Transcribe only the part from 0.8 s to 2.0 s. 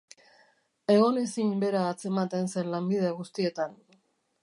Egonezin bera